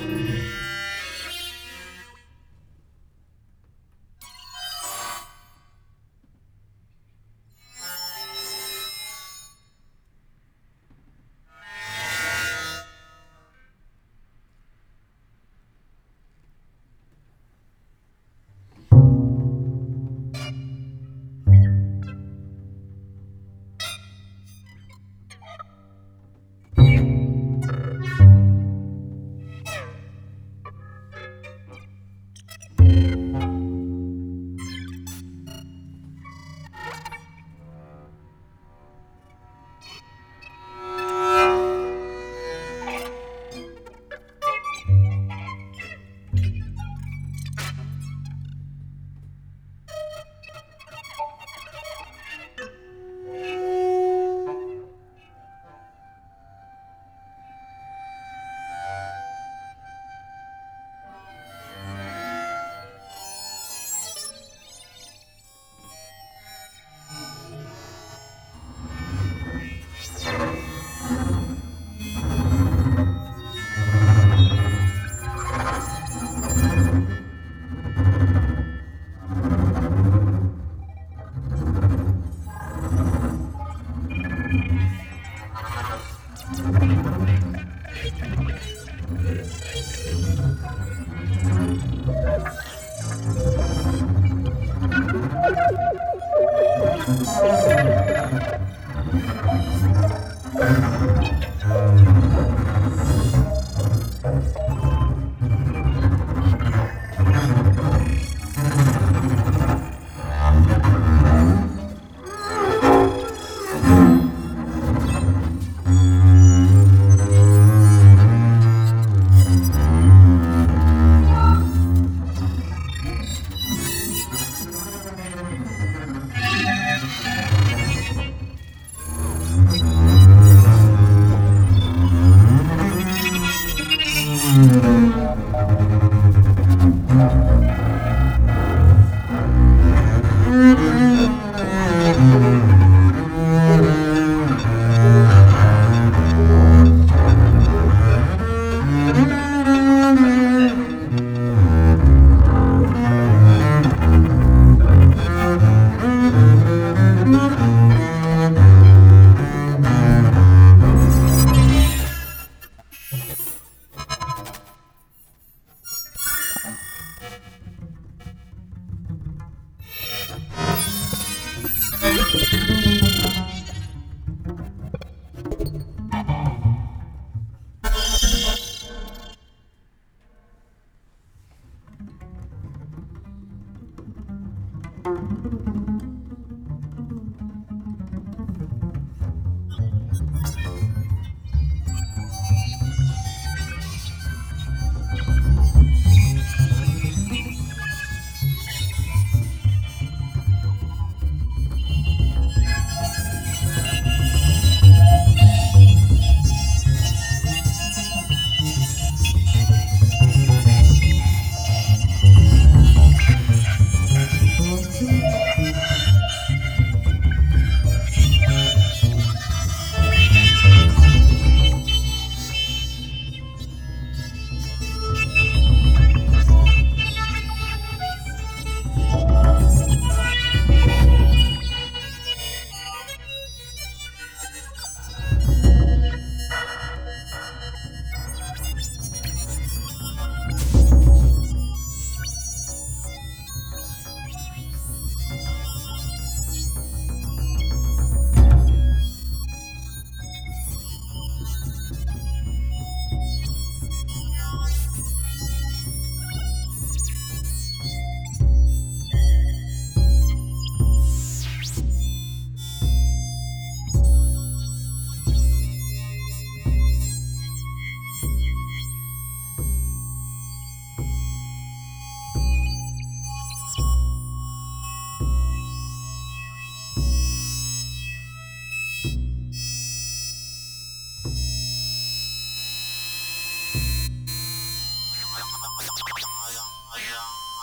Bye. 0.00 0.37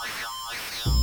Yeah. 0.04 0.95